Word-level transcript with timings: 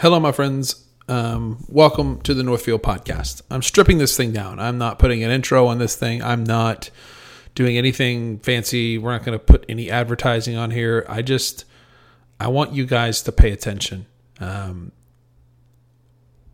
Hello, 0.00 0.20
my 0.20 0.30
friends. 0.30 0.86
Um, 1.08 1.64
welcome 1.68 2.20
to 2.20 2.32
the 2.32 2.44
Northfield 2.44 2.84
podcast. 2.84 3.42
I'm 3.50 3.62
stripping 3.62 3.98
this 3.98 4.16
thing 4.16 4.32
down. 4.32 4.60
I'm 4.60 4.78
not 4.78 5.00
putting 5.00 5.24
an 5.24 5.32
intro 5.32 5.66
on 5.66 5.78
this 5.78 5.96
thing. 5.96 6.22
I'm 6.22 6.44
not 6.44 6.90
doing 7.56 7.76
anything 7.76 8.38
fancy. 8.38 8.96
We're 8.96 9.10
not 9.10 9.24
going 9.24 9.36
to 9.36 9.44
put 9.44 9.64
any 9.68 9.90
advertising 9.90 10.54
on 10.54 10.70
here. 10.70 11.04
I 11.08 11.22
just, 11.22 11.64
I 12.38 12.46
want 12.46 12.74
you 12.74 12.86
guys 12.86 13.22
to 13.22 13.32
pay 13.32 13.50
attention. 13.50 14.06
Um, 14.38 14.92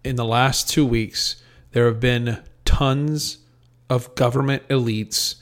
in 0.03 0.17
the 0.17 0.25
last 0.25 0.71
two 0.71 0.87
weeks, 0.87 1.37
there 1.73 1.85
have 1.85 2.01
been 2.01 2.43
tons 2.65 3.41
of 3.91 4.15
government 4.15 4.67
elites, 4.69 5.35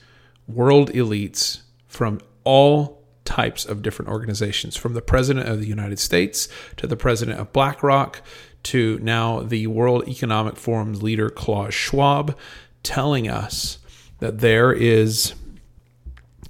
world 0.48 0.90
elites 0.90 1.60
from 1.86 2.20
all 2.42 3.01
types 3.24 3.64
of 3.64 3.82
different 3.82 4.10
organizations, 4.10 4.76
from 4.76 4.94
the 4.94 5.02
President 5.02 5.48
of 5.48 5.60
the 5.60 5.66
United 5.66 5.98
States 5.98 6.48
to 6.76 6.86
the 6.86 6.96
President 6.96 7.38
of 7.38 7.52
BlackRock 7.52 8.22
to 8.64 8.98
now 9.02 9.40
the 9.40 9.66
World 9.66 10.08
Economic 10.08 10.56
Forum's 10.56 11.02
leader, 11.02 11.30
Klaus 11.30 11.74
Schwab, 11.74 12.36
telling 12.82 13.28
us 13.28 13.78
that 14.18 14.38
there 14.38 14.72
is 14.72 15.34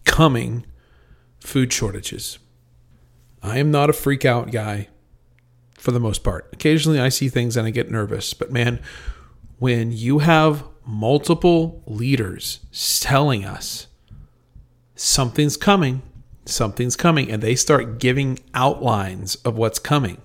coming 0.05 0.67
food 1.41 1.73
shortages. 1.73 2.39
I 3.43 3.59
am 3.59 3.71
not 3.71 3.91
a 3.91 3.95
freak 3.95 4.25
out 4.25 4.51
guy 4.51 4.89
for 5.75 5.91
the 5.91 6.01
most 6.01 6.23
part. 6.23 6.49
Occasionally 6.53 7.01
I 7.01 7.09
see 7.09 7.29
things 7.29 7.57
and 7.57 7.67
I 7.67 7.71
get 7.71 7.91
nervous, 7.91 8.35
but 8.35 8.53
man, 8.53 8.81
when 9.59 9.91
you 9.93 10.21
have 10.21 10.65
multiple 10.85 11.83
leaders 11.87 12.61
telling 13.01 13.45
us 13.45 13.87
something's 14.95 15.57
coming, 15.57 16.03
something's 16.45 16.97
coming, 16.97 17.31
and 17.31 17.43
they 17.43 17.55
start 17.55 17.99
giving 17.99 18.39
outlines 18.55 19.37
of 19.37 19.57
what's 19.57 19.79
coming, 19.79 20.19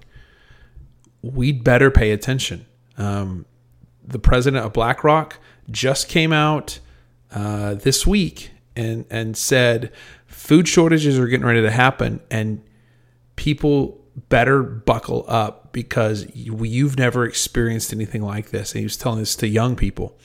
we'd 1.22 1.64
better 1.64 1.92
pay 1.92 2.12
attention. 2.12 2.66
Um, 2.98 3.46
the 4.06 4.20
president 4.20 4.66
of 4.66 4.74
BlackRock 4.74 5.40
just 5.70 6.08
came 6.10 6.32
out 6.32 6.80
uh, 7.32 7.76
this 7.76 8.08
week 8.08 8.52
and 8.76 9.06
and 9.10 9.36
said 9.36 9.92
food 10.26 10.68
shortages 10.68 11.20
are 11.20 11.28
getting 11.28 11.46
ready 11.46 11.62
to 11.62 11.72
happen, 11.72 12.22
and 12.32 12.64
people 13.36 14.04
better 14.30 14.64
buckle 14.64 15.26
up 15.28 15.72
because 15.74 16.28
you, 16.34 16.64
you've 16.64 16.98
never 16.98 17.26
experienced 17.26 17.94
anything 17.94 18.22
like 18.22 18.50
this. 18.50 18.72
And 18.72 18.80
he 18.80 18.86
was 18.86 18.98
telling 18.98 19.20
this 19.20 19.36
to 19.38 19.48
young 19.48 19.76
people. 19.76 20.18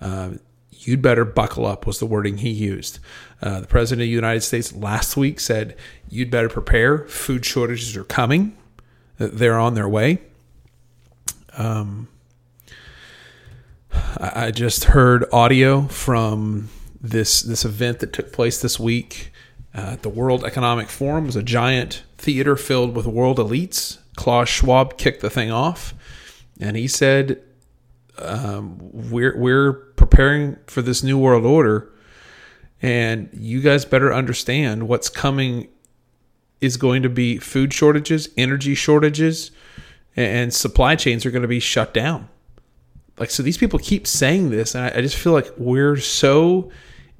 Uh, 0.00 0.32
you'd 0.80 1.02
better 1.02 1.24
buckle 1.24 1.66
up 1.66 1.86
was 1.86 1.98
the 1.98 2.06
wording 2.06 2.38
he 2.38 2.50
used. 2.50 2.98
Uh, 3.42 3.60
the 3.60 3.66
president 3.66 4.02
of 4.02 4.06
the 4.06 4.14
United 4.14 4.42
States 4.42 4.74
last 4.74 5.16
week 5.16 5.40
said 5.40 5.76
you'd 6.08 6.30
better 6.30 6.48
prepare. 6.48 7.06
Food 7.06 7.44
shortages 7.44 7.96
are 7.96 8.04
coming. 8.04 8.56
They're 9.18 9.58
on 9.58 9.74
their 9.74 9.88
way. 9.88 10.18
Um, 11.56 12.08
I, 13.92 14.46
I 14.46 14.50
just 14.50 14.84
heard 14.84 15.24
audio 15.32 15.82
from 15.88 16.68
this 17.00 17.42
this 17.42 17.64
event 17.64 18.00
that 18.00 18.12
took 18.12 18.32
place 18.32 18.60
this 18.60 18.78
week 18.78 19.32
uh, 19.74 19.96
the 20.02 20.08
World 20.08 20.44
Economic 20.44 20.88
Forum 20.88 21.26
was 21.26 21.36
a 21.36 21.42
giant 21.42 22.02
theater 22.18 22.56
filled 22.56 22.96
with 22.96 23.06
world 23.06 23.38
elites. 23.38 23.98
Klaus 24.16 24.48
Schwab 24.48 24.98
kicked 24.98 25.22
the 25.22 25.30
thing 25.30 25.50
off, 25.50 25.94
and 26.60 26.76
he 26.76 26.88
said, 26.88 27.40
um, 28.18 28.78
"We're 28.80 29.36
we're 29.38 29.89
preparing 30.10 30.56
for 30.66 30.82
this 30.82 31.02
new 31.02 31.16
world 31.16 31.46
order, 31.46 31.90
and 32.82 33.30
you 33.32 33.60
guys 33.60 33.84
better 33.84 34.12
understand 34.12 34.88
what's 34.88 35.08
coming 35.08 35.68
is 36.60 36.76
going 36.76 37.02
to 37.02 37.08
be 37.08 37.38
food 37.38 37.72
shortages, 37.72 38.28
energy 38.36 38.74
shortages, 38.74 39.50
and 40.16 40.52
supply 40.52 40.96
chains 40.96 41.24
are 41.24 41.30
going 41.30 41.42
to 41.42 41.48
be 41.48 41.60
shut 41.60 41.94
down." 41.94 42.28
Like 43.18 43.30
so, 43.30 43.42
these 43.42 43.58
people 43.58 43.78
keep 43.78 44.06
saying 44.06 44.50
this, 44.50 44.74
and 44.74 44.84
I, 44.84 44.98
I 44.98 45.00
just 45.00 45.16
feel 45.16 45.32
like 45.32 45.48
we're 45.56 45.96
so 45.96 46.70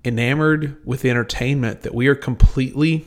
enamored 0.04 0.76
with 0.84 1.04
entertainment 1.04 1.82
that 1.82 1.94
we 1.94 2.08
are 2.08 2.14
completely 2.14 3.06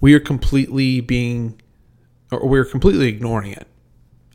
we 0.00 0.14
are 0.14 0.20
completely 0.20 1.00
being 1.00 1.60
or 2.30 2.48
we're 2.48 2.64
completely 2.64 3.08
ignoring 3.08 3.52
it 3.52 3.66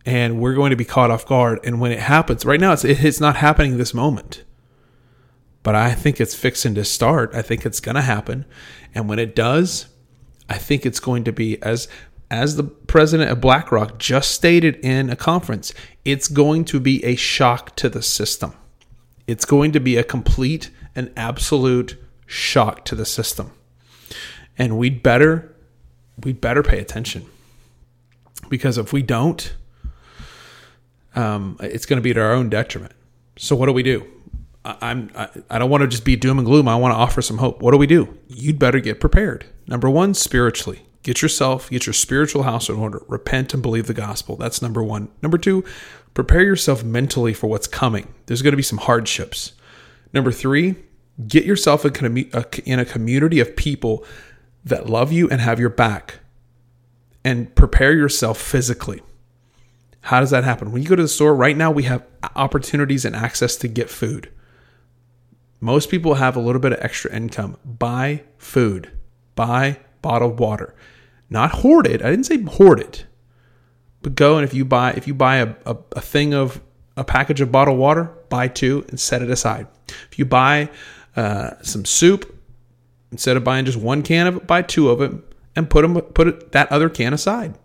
and 0.05 0.39
we're 0.39 0.53
going 0.53 0.69
to 0.69 0.75
be 0.75 0.85
caught 0.85 1.11
off 1.11 1.25
guard. 1.25 1.59
And 1.63 1.79
when 1.79 1.91
it 1.91 1.99
happens 1.99 2.45
right 2.45 2.59
now 2.59 2.73
it's 2.73 2.85
it's 2.85 3.19
not 3.19 3.37
happening 3.37 3.77
this 3.77 3.93
moment. 3.93 4.43
But 5.61 5.75
i 5.75 5.93
think 5.93 6.19
it's 6.19 6.35
fixing 6.35 6.75
to 6.75 6.85
start. 6.85 7.31
I 7.33 7.41
think 7.41 7.65
it's 7.65 7.79
going 7.79 7.95
to 7.95 8.01
happen. 8.01 8.45
And 8.93 9.09
when 9.09 9.19
it 9.19 9.35
does 9.35 9.87
i 10.49 10.57
think 10.57 10.85
it's 10.85 10.99
going 10.99 11.23
to 11.23 11.31
be 11.31 11.61
as 11.61 11.87
as 12.31 12.55
the 12.55 12.63
president 12.63 13.31
of 13.31 13.41
blackrock 13.41 13.97
just 13.97 14.31
stated 14.31 14.75
in 14.77 15.09
a 15.09 15.15
conference 15.15 15.73
it's 16.05 16.27
going 16.27 16.65
to 16.65 16.79
be 16.79 17.03
a 17.05 17.15
shock 17.15 17.75
to 17.75 17.89
the 17.89 18.01
system. 18.01 18.53
It's 19.27 19.45
going 19.45 19.71
to 19.73 19.79
be 19.79 19.95
a 19.95 20.03
complete 20.03 20.71
and 20.95 21.11
absolute 21.15 21.97
shock 22.25 22.83
to 22.85 22.95
the 22.95 23.05
system. 23.05 23.51
And 24.57 24.77
we'd 24.77 25.03
better 25.03 25.55
we'd 26.23 26.41
better 26.41 26.63
pay 26.63 26.79
attention. 26.79 27.25
Because 28.49 28.77
if 28.77 28.91
we 28.91 29.03
don't, 29.03 29.55
um, 31.15 31.57
it's 31.61 31.85
going 31.85 31.97
to 31.97 32.01
be 32.01 32.13
to 32.13 32.21
our 32.21 32.33
own 32.33 32.49
detriment. 32.49 32.93
So 33.37 33.55
what 33.55 33.65
do 33.67 33.73
we 33.73 33.83
do? 33.83 34.05
I, 34.65 34.77
I'm 34.81 35.11
I, 35.15 35.29
I 35.49 35.59
don't 35.59 35.69
want 35.69 35.81
to 35.81 35.87
just 35.87 36.05
be 36.05 36.15
doom 36.15 36.37
and 36.37 36.45
gloom. 36.45 36.67
I 36.67 36.75
want 36.75 36.93
to 36.93 36.97
offer 36.97 37.21
some 37.21 37.37
hope. 37.37 37.61
What 37.61 37.71
do 37.71 37.77
we 37.77 37.87
do? 37.87 38.17
You'd 38.27 38.59
better 38.59 38.79
get 38.79 38.99
prepared. 38.99 39.45
Number 39.67 39.89
one, 39.89 40.13
spiritually. 40.13 40.85
Get 41.01 41.21
yourself, 41.21 41.69
get 41.69 41.85
your 41.85 41.93
spiritual 41.93 42.43
house 42.43 42.67
in 42.67 42.75
order. 42.75 43.01
Repent 43.07 43.53
and 43.53 43.63
believe 43.63 43.87
the 43.87 43.93
gospel. 43.93 44.35
That's 44.35 44.61
number 44.61 44.83
one. 44.83 45.09
Number 45.21 45.37
two, 45.37 45.63
prepare 46.13 46.43
yourself 46.43 46.83
mentally 46.83 47.33
for 47.33 47.47
what's 47.47 47.67
coming. 47.67 48.13
There's 48.25 48.41
going 48.41 48.51
to 48.51 48.57
be 48.57 48.63
some 48.63 48.79
hardships. 48.79 49.53
Number 50.13 50.31
three, 50.31 50.75
get 51.25 51.45
yourself 51.45 51.85
in 51.85 52.79
a 52.79 52.85
community 52.85 53.39
of 53.39 53.55
people 53.55 54.05
that 54.65 54.89
love 54.89 55.13
you 55.13 55.29
and 55.29 55.39
have 55.39 55.59
your 55.59 55.69
back 55.69 56.19
and 57.23 57.55
prepare 57.55 57.93
yourself 57.93 58.37
physically. 58.37 59.01
How 60.01 60.19
does 60.19 60.31
that 60.31 60.43
happen? 60.43 60.71
When 60.71 60.81
you 60.81 60.89
go 60.89 60.95
to 60.95 61.01
the 61.01 61.07
store, 61.07 61.35
right 61.35 61.57
now 61.57 61.71
we 61.71 61.83
have 61.83 62.05
opportunities 62.35 63.05
and 63.05 63.15
access 63.15 63.55
to 63.57 63.67
get 63.67 63.89
food. 63.89 64.31
Most 65.59 65.89
people 65.89 66.15
have 66.15 66.35
a 66.35 66.39
little 66.39 66.61
bit 66.61 66.71
of 66.71 66.79
extra 66.81 67.13
income. 67.13 67.57
Buy 67.65 68.23
food, 68.37 68.91
buy 69.35 69.79
bottled 70.01 70.39
water. 70.39 70.73
Not 71.29 71.51
hoard 71.51 71.85
it. 71.85 72.01
I 72.01 72.09
didn't 72.09 72.25
say 72.25 72.41
hoard 72.41 72.79
it. 72.79 73.05
But 74.01 74.15
go 74.15 74.37
and 74.37 74.45
if 74.45 74.53
you 74.53 74.63
buy 74.63 74.91
if 74.91 75.07
you 75.07 75.13
buy 75.13 75.37
a, 75.37 75.55
a, 75.65 75.77
a 75.97 76.01
thing 76.01 76.33
of 76.33 76.61
a 76.95 77.03
package 77.03 77.41
of 77.41 77.51
bottled 77.51 77.77
water, 77.77 78.11
buy 78.29 78.47
two 78.47 78.85
and 78.89 78.99
set 78.99 79.21
it 79.21 79.29
aside. 79.29 79.67
If 80.11 80.17
you 80.17 80.25
buy 80.25 80.69
uh, 81.15 81.51
some 81.61 81.83
soup, 81.83 82.33
instead 83.11 83.35
of 83.35 83.43
buying 83.43 83.65
just 83.65 83.77
one 83.77 84.01
can 84.01 84.27
of 84.27 84.37
it, 84.37 84.47
buy 84.47 84.61
two 84.61 84.89
of 84.89 85.01
it 85.01 85.11
and 85.55 85.69
put 85.69 85.81
them 85.81 85.99
put 85.99 86.27
it, 86.27 86.51
that 86.53 86.71
other 86.71 86.89
can 86.89 87.13
aside, 87.13 87.55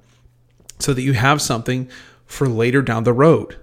so 0.81 0.93
that 0.93 1.03
you 1.03 1.13
have 1.13 1.41
something 1.41 1.89
for 2.27 2.49
later 2.49 2.83
down 2.83 3.05
the 3.05 3.13
road. 3.13 3.57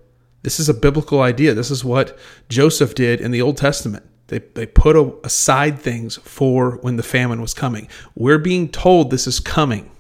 This 0.44 0.60
is 0.60 0.70
a 0.70 0.74
biblical 0.74 1.22
idea. 1.22 1.54
This 1.54 1.72
is 1.72 1.86
what 1.86 2.18
Joseph 2.50 2.96
did 2.96 3.22
in 3.22 3.32
the 3.32 3.42
Old 3.42 3.58
Testament. 3.58 4.06
They, 4.28 4.40
they 4.40 4.66
put 4.66 4.96
aside 5.24 5.80
things 5.80 6.18
for 6.18 6.78
when 6.78 6.96
the 6.96 7.04
famine 7.04 7.42
was 7.42 7.54
coming. 7.54 7.88
We're 8.16 8.38
being 8.38 8.70
told 8.70 9.12
this 9.12 9.28
is 9.28 9.40
coming 9.40 9.92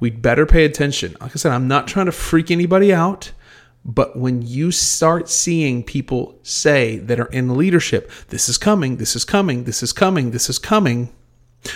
we'd 0.00 0.22
better 0.22 0.46
pay 0.46 0.64
attention. 0.64 1.16
Like 1.20 1.32
I 1.32 1.34
said, 1.36 1.52
I'm 1.52 1.68
not 1.68 1.86
trying 1.86 2.06
to 2.06 2.12
freak 2.12 2.50
anybody 2.50 2.92
out, 2.92 3.32
but 3.84 4.16
when 4.16 4.42
you 4.42 4.72
start 4.72 5.28
seeing 5.28 5.84
people 5.84 6.38
say 6.42 6.98
that 6.98 7.20
are 7.20 7.26
in 7.26 7.56
leadership, 7.56 8.10
this 8.28 8.48
is 8.48 8.58
coming, 8.58 8.96
this 8.96 9.14
is 9.14 9.24
coming, 9.24 9.64
this 9.64 9.82
is 9.82 9.92
coming, 9.92 10.32
this 10.32 10.48
is 10.50 10.58
coming, 10.58 11.14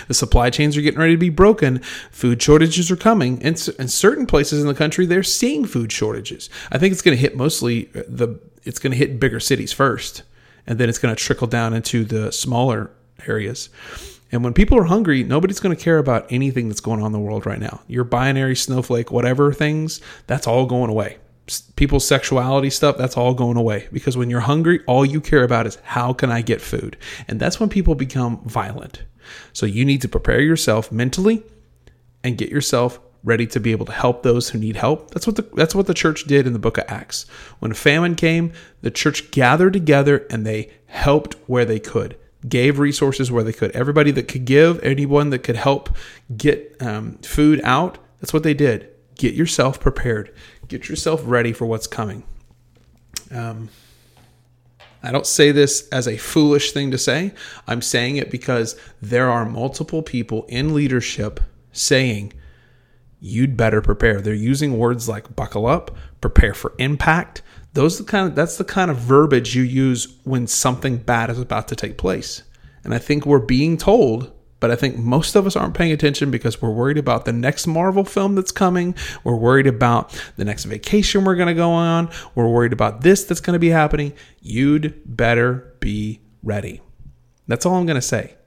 the 0.07 0.13
supply 0.13 0.49
chains 0.49 0.75
are 0.77 0.81
getting 0.81 0.99
ready 0.99 1.13
to 1.13 1.19
be 1.19 1.29
broken. 1.29 1.79
Food 2.11 2.41
shortages 2.41 2.89
are 2.91 2.95
coming. 2.95 3.41
And 3.43 3.55
in 3.79 3.87
certain 3.87 4.25
places 4.25 4.61
in 4.61 4.67
the 4.67 4.73
country, 4.73 5.05
they're 5.05 5.23
seeing 5.23 5.65
food 5.65 5.91
shortages. 5.91 6.49
I 6.71 6.77
think 6.77 6.91
it's 6.91 7.01
going 7.01 7.15
to 7.15 7.21
hit 7.21 7.35
mostly 7.35 7.89
uh, 7.95 8.03
the, 8.07 8.39
it's 8.63 8.79
going 8.79 8.91
to 8.91 8.97
hit 8.97 9.19
bigger 9.19 9.39
cities 9.39 9.73
first, 9.73 10.23
and 10.65 10.79
then 10.79 10.89
it's 10.89 10.97
going 10.97 11.15
to 11.15 11.21
trickle 11.21 11.47
down 11.47 11.73
into 11.73 12.03
the 12.03 12.31
smaller 12.31 12.91
areas. 13.27 13.69
And 14.31 14.43
when 14.43 14.53
people 14.53 14.77
are 14.77 14.85
hungry, 14.85 15.23
nobody's 15.23 15.59
going 15.59 15.75
to 15.75 15.81
care 15.81 15.99
about 15.99 16.25
anything 16.29 16.67
that's 16.67 16.81
going 16.81 16.99
on 16.99 17.07
in 17.07 17.11
the 17.11 17.19
world 17.19 17.45
right 17.45 17.59
now. 17.59 17.81
Your 17.87 18.03
binary, 18.03 18.55
snowflake, 18.55 19.11
whatever 19.11 19.53
things, 19.53 20.01
that's 20.27 20.47
all 20.47 20.65
going 20.65 20.89
away. 20.89 21.17
People's 21.75 22.07
sexuality 22.07 22.69
stuff, 22.69 22.97
that's 22.97 23.17
all 23.17 23.33
going 23.33 23.57
away. 23.57 23.87
Because 23.91 24.17
when 24.17 24.29
you're 24.29 24.41
hungry, 24.41 24.81
all 24.87 25.05
you 25.05 25.21
care 25.21 25.43
about 25.43 25.67
is 25.67 25.77
how 25.83 26.13
can 26.13 26.31
I 26.31 26.41
get 26.41 26.61
food? 26.61 26.97
And 27.27 27.39
that's 27.39 27.59
when 27.59 27.69
people 27.69 27.95
become 27.95 28.41
violent. 28.45 29.03
So 29.53 29.65
you 29.65 29.85
need 29.85 30.01
to 30.01 30.07
prepare 30.07 30.41
yourself 30.41 30.91
mentally 30.91 31.43
and 32.23 32.37
get 32.37 32.49
yourself 32.49 32.99
ready 33.23 33.47
to 33.47 33.59
be 33.59 33.71
able 33.71 33.85
to 33.87 33.91
help 33.91 34.21
those 34.21 34.49
who 34.49 34.59
need 34.59 34.75
help. 34.75 35.11
That's 35.11 35.25
what 35.25 35.35
the 35.35 35.43
that's 35.55 35.73
what 35.73 35.87
the 35.87 35.93
church 35.93 36.25
did 36.25 36.45
in 36.45 36.53
the 36.53 36.59
book 36.59 36.77
of 36.77 36.85
Acts. 36.87 37.25
When 37.59 37.71
a 37.71 37.75
famine 37.75 38.15
came, 38.15 38.53
the 38.81 38.91
church 38.91 39.31
gathered 39.31 39.73
together 39.73 40.27
and 40.29 40.45
they 40.45 40.71
helped 40.85 41.35
where 41.47 41.65
they 41.65 41.79
could 41.79 42.17
gave 42.47 42.79
resources 42.79 43.31
where 43.31 43.43
they 43.43 43.53
could. 43.53 43.71
Everybody 43.71 44.11
that 44.11 44.27
could 44.27 44.45
give, 44.45 44.81
anyone 44.83 45.29
that 45.31 45.39
could 45.39 45.55
help 45.55 45.95
get 46.35 46.75
um, 46.79 47.17
food 47.19 47.61
out, 47.63 47.97
that's 48.19 48.33
what 48.33 48.43
they 48.43 48.53
did. 48.53 48.89
Get 49.15 49.33
yourself 49.33 49.79
prepared, 49.79 50.33
get 50.67 50.89
yourself 50.89 51.21
ready 51.25 51.53
for 51.53 51.65
what's 51.65 51.87
coming. 51.87 52.23
Um, 53.31 53.69
I 55.01 55.11
don't 55.11 55.27
say 55.27 55.51
this 55.51 55.87
as 55.89 56.07
a 56.07 56.17
foolish 56.17 56.71
thing 56.71 56.91
to 56.91 56.97
say. 56.97 57.33
I'm 57.67 57.81
saying 57.81 58.17
it 58.17 58.31
because 58.31 58.79
there 59.01 59.29
are 59.29 59.45
multiple 59.45 60.01
people 60.01 60.45
in 60.49 60.73
leadership 60.73 61.39
saying, 61.71 62.33
you'd 63.19 63.57
better 63.57 63.81
prepare. 63.81 64.21
They're 64.21 64.33
using 64.33 64.77
words 64.77 65.09
like 65.09 65.35
buckle 65.35 65.65
up, 65.65 65.95
prepare 66.21 66.53
for 66.53 66.73
impact. 66.77 67.41
Those 67.73 67.97
the 67.97 68.03
kind 68.03 68.29
of 68.29 68.35
that's 68.35 68.57
the 68.57 68.63
kind 68.63 68.89
of 68.89 68.97
verbiage 68.97 69.55
you 69.55 69.63
use 69.63 70.15
when 70.23 70.47
something 70.47 70.97
bad 70.97 71.29
is 71.29 71.39
about 71.39 71.67
to 71.69 71.75
take 71.75 71.97
place. 71.97 72.43
And 72.83 72.93
I 72.93 72.99
think 72.99 73.25
we're 73.25 73.39
being 73.39 73.77
told 73.77 74.31
but 74.65 74.71
I 74.71 74.75
think 74.75 74.97
most 74.97 75.35
of 75.35 75.45
us 75.45 75.55
aren't 75.55 75.75
paying 75.75 75.91
attention 75.91 76.31
because 76.31 76.59
we're 76.59 76.71
worried 76.71 76.97
about 76.97 77.25
the 77.25 77.31
next 77.31 77.67
Marvel 77.67 78.03
film 78.03 78.33
that's 78.33 78.51
coming. 78.51 78.95
We're 79.23 79.35
worried 79.35 79.67
about 79.67 80.19
the 80.37 80.43
next 80.43 80.63
vacation 80.63 81.23
we're 81.23 81.35
going 81.35 81.49
to 81.49 81.53
go 81.53 81.69
on. 81.69 82.09
We're 82.33 82.47
worried 82.47 82.73
about 82.73 83.01
this 83.01 83.25
that's 83.25 83.41
going 83.41 83.53
to 83.53 83.59
be 83.59 83.69
happening. 83.69 84.13
You'd 84.41 84.99
better 85.05 85.75
be 85.79 86.19
ready. 86.41 86.81
That's 87.47 87.63
all 87.63 87.75
I'm 87.75 87.85
going 87.85 87.93
to 87.93 88.01
say. 88.01 88.37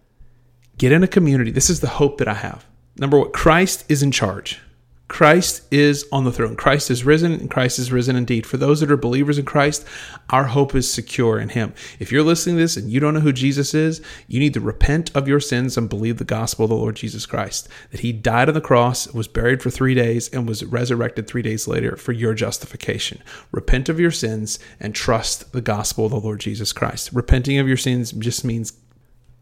Get 0.77 0.91
in 0.91 1.05
a 1.05 1.07
community. 1.07 1.53
This 1.53 1.71
is 1.71 1.79
the 1.79 1.87
hope 1.87 2.19
that 2.19 2.27
I 2.27 2.35
have. 2.35 2.67
Number 2.97 3.21
one, 3.21 3.31
Christ 3.31 3.85
is 3.89 4.03
in 4.03 4.11
charge. 4.11 4.61
Christ 5.09 5.63
is 5.73 6.07
on 6.13 6.25
the 6.25 6.33
throne. 6.33 6.55
Christ 6.55 6.91
is 6.91 7.03
risen, 7.03 7.33
and 7.33 7.51
Christ 7.51 7.79
is 7.79 7.91
risen 7.91 8.15
indeed. 8.15 8.45
For 8.45 8.59
those 8.59 8.81
that 8.81 8.91
are 8.91 8.97
believers 8.97 9.39
in 9.39 9.47
Christ, 9.47 9.85
our 10.29 10.45
hope 10.45 10.75
is 10.75 10.91
secure 10.91 11.39
in 11.39 11.49
Him. 11.49 11.73
If 11.99 12.13
you're 12.13 12.23
listening 12.23 12.57
to 12.57 12.63
this 12.63 12.77
and 12.77 12.91
you 12.91 13.01
don't 13.01 13.15
know 13.15 13.21
who 13.21 13.33
Jesus 13.33 13.73
is, 13.73 14.03
you 14.27 14.39
need 14.39 14.53
to 14.55 14.61
repent 14.61 15.11
of 15.17 15.27
your 15.27 15.41
sins 15.41 15.79
and 15.79 15.89
believe 15.89 16.19
the 16.19 16.25
gospel 16.25 16.65
of 16.65 16.69
the 16.69 16.77
Lord 16.77 16.97
Jesus 16.97 17.25
Christ. 17.25 17.69
That 17.91 18.01
He 18.01 18.13
died 18.13 18.49
on 18.49 18.55
the 18.55 18.61
cross, 18.61 19.09
was 19.09 19.29
buried 19.29 19.63
for 19.63 19.71
three 19.71 19.95
days, 19.95 20.29
and 20.29 20.47
was 20.47 20.65
resurrected 20.65 21.27
three 21.27 21.43
days 21.43 21.67
later 21.67 21.97
for 21.97 22.13
your 22.13 22.35
justification. 22.35 23.23
Repent 23.51 23.89
of 23.89 23.99
your 23.99 24.11
sins 24.11 24.59
and 24.79 24.95
trust 24.95 25.53
the 25.53 25.63
gospel 25.63 26.05
of 26.05 26.11
the 26.11 26.21
Lord 26.21 26.41
Jesus 26.41 26.75
Christ. 26.75 27.11
Repenting 27.15 27.59
of 27.59 27.67
your 27.67 27.79
sins 27.79 28.13
just 28.13 28.45
means 28.45 28.75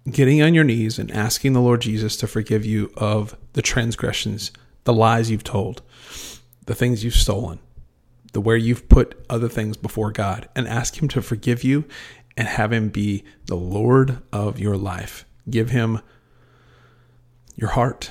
getting 0.09 0.41
on 0.41 0.55
your 0.55 0.63
knees 0.63 1.01
and 1.01 1.11
asking 1.11 1.55
the 1.55 1.61
Lord 1.61 1.81
Jesus 1.81 2.17
to 2.19 2.29
forgive 2.29 2.65
you 2.65 2.93
of 2.97 3.37
the 3.55 3.63
transgressions 3.63 4.53
the 4.87 4.95
lies 4.95 5.31
you've 5.31 5.45
told, 5.45 5.83
the 6.65 6.75
things 6.75 7.05
you've 7.05 7.15
stolen, 7.15 7.59
the 8.33 8.41
where 8.41 8.57
you've 8.57 8.89
put 8.89 9.23
other 9.29 9.49
things 9.49 9.77
before 9.77 10.11
God, 10.11 10.49
and 10.57 10.67
ask 10.67 11.01
Him 11.03 11.09
to 11.09 11.21
forgive 11.21 11.63
you 11.63 11.85
and 12.37 12.49
have 12.49 12.73
Him 12.73 12.89
be 12.89 13.25
the 13.47 13.57
Lord 13.57 14.23
of 14.33 14.59
your 14.59 14.77
life. 14.77 15.27
Give 15.51 15.71
Him 15.71 16.01
your 17.57 17.71
heart. 17.71 18.11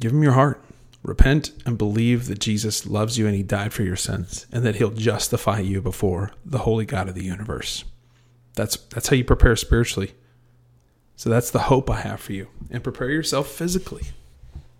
Give 0.00 0.12
Him 0.12 0.22
your 0.22 0.32
heart. 0.32 0.62
Repent 1.02 1.52
and 1.64 1.78
believe 1.78 2.26
that 2.26 2.40
Jesus 2.40 2.86
loves 2.86 3.18
you 3.18 3.26
and 3.26 3.36
He 3.36 3.42
died 3.42 3.72
for 3.72 3.82
your 3.82 3.96
sins 3.96 4.46
and 4.50 4.64
that 4.64 4.76
He'll 4.76 4.90
justify 4.90 5.60
you 5.60 5.82
before 5.82 6.32
the 6.44 6.58
holy 6.58 6.86
God 6.86 7.08
of 7.08 7.14
the 7.14 7.24
universe. 7.24 7.84
That's, 8.54 8.76
that's 8.76 9.08
how 9.08 9.16
you 9.16 9.24
prepare 9.24 9.56
spiritually. 9.56 10.14
So 11.16 11.28
that's 11.28 11.50
the 11.50 11.60
hope 11.60 11.90
I 11.90 12.00
have 12.00 12.20
for 12.20 12.32
you. 12.32 12.48
And 12.70 12.82
prepare 12.82 13.10
yourself 13.10 13.48
physically. 13.48 14.06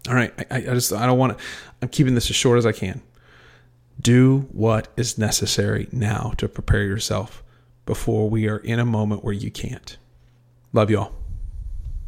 All 0.08 0.14
right, 0.14 0.32
I, 0.50 0.56
I 0.56 0.60
just 0.60 0.92
I 0.92 1.06
don't 1.06 1.18
want 1.18 1.36
to. 1.36 1.44
I'm 1.82 1.88
keeping 1.88 2.14
this 2.14 2.30
as 2.30 2.36
short 2.36 2.58
as 2.58 2.66
I 2.66 2.72
can. 2.72 3.02
Do 4.00 4.48
what 4.52 4.88
is 4.96 5.18
necessary 5.18 5.88
now 5.90 6.34
to 6.36 6.48
prepare 6.48 6.84
yourself 6.84 7.42
before 7.86 8.28
we 8.28 8.48
are 8.48 8.58
in 8.58 8.78
a 8.78 8.84
moment 8.84 9.24
where 9.24 9.32
you 9.32 9.50
can't. 9.50 9.96
Love 10.72 10.90
y'all. 10.90 11.12